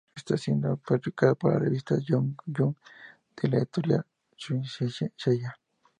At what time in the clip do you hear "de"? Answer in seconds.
3.39-3.49